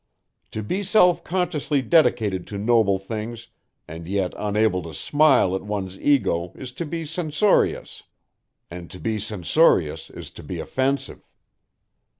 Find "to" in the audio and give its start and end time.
0.49-0.63, 2.47-2.57, 4.81-4.95, 6.71-6.87, 8.89-8.99, 10.31-10.41